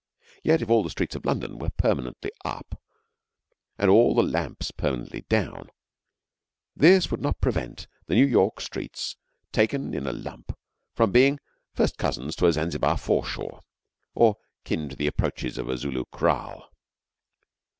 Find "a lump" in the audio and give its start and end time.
10.07-10.57